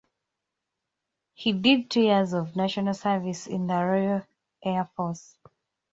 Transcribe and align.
He 1.35 1.53
did 1.53 1.91
two 1.91 2.01
years 2.01 2.33
of 2.33 2.55
national 2.55 2.95
service 2.95 3.45
in 3.45 3.67
the 3.67 3.75
Royal 3.75 4.23
Air 4.65 4.89
Force. 4.95 5.37